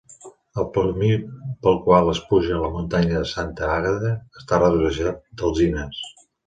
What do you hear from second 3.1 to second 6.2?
de Santa Àgueda està rodejat d'alzines.